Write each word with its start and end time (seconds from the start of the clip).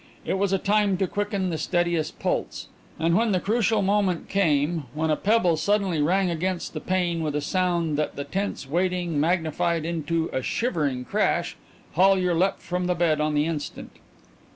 It 0.25 0.39
was 0.39 0.51
a 0.51 0.57
time 0.57 0.97
to 0.97 1.05
quicken 1.05 1.51
the 1.51 1.59
steadiest 1.59 2.17
pulse, 2.17 2.69
and 2.97 3.13
when 3.15 3.33
the 3.33 3.39
crucial 3.39 3.83
moment 3.83 4.29
came, 4.29 4.85
when 4.95 5.11
a 5.11 5.15
pebble 5.15 5.57
suddenly 5.57 6.01
rang 6.01 6.31
against 6.31 6.73
the 6.73 6.79
pane 6.79 7.21
with 7.21 7.35
a 7.35 7.39
sound 7.41 7.99
that 7.99 8.15
the 8.15 8.23
tense 8.23 8.67
waiting 8.67 9.19
magnified 9.19 9.85
into 9.85 10.27
a 10.33 10.41
shivering 10.41 11.05
crash, 11.05 11.55
Hollyer 11.93 12.33
leapt 12.33 12.63
from 12.63 12.87
the 12.87 12.95
bed 12.95 13.21
on 13.21 13.35
the 13.35 13.45
instant. 13.45 13.91